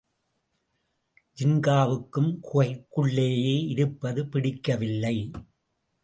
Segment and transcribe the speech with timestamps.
[1.37, 5.15] ஜின்காவுக்கும் குகைக்குள்ளேயே இருப்பது பிடிக்கவில்லை.